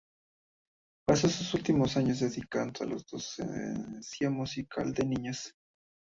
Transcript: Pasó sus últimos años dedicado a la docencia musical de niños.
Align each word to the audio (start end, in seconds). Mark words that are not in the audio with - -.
Pasó 1.07 1.29
sus 1.29 1.53
últimos 1.53 1.95
años 1.95 2.21
dedicado 2.21 2.71
a 2.79 2.85
la 2.85 2.95
docencia 2.95 4.31
musical 4.31 4.93
de 4.95 5.05
niños. 5.05 5.53